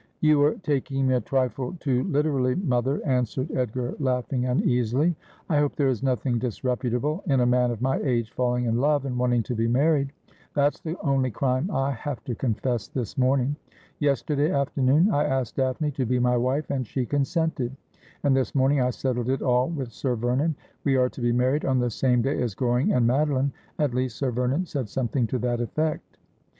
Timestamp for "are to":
20.97-21.21